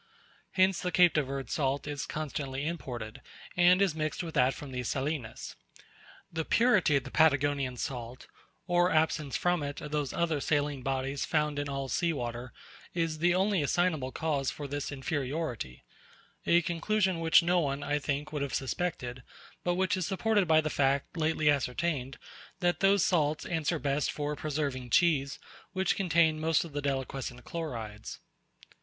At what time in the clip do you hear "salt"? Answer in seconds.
1.51-1.85, 7.77-8.25